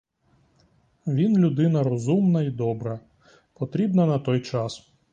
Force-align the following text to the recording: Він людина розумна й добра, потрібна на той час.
Він 1.07 1.37
людина 1.37 1.83
розумна 1.83 2.41
й 2.43 2.49
добра, 2.51 2.99
потрібна 3.53 4.05
на 4.05 4.19
той 4.19 4.41
час. 4.41 4.89